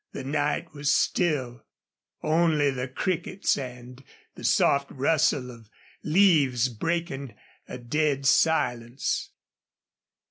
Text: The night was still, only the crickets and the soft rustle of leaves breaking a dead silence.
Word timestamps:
The 0.13 0.23
night 0.23 0.73
was 0.73 0.91
still, 0.91 1.63
only 2.23 2.71
the 2.71 2.87
crickets 2.87 3.55
and 3.55 4.03
the 4.33 4.43
soft 4.43 4.89
rustle 4.89 5.51
of 5.51 5.69
leaves 6.03 6.69
breaking 6.69 7.35
a 7.67 7.77
dead 7.77 8.25
silence. 8.25 9.29